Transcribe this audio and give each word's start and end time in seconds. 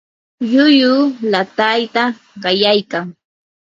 llulluu 0.49 0.99
laatayta 1.31 2.03
qallaykan. 2.43 3.05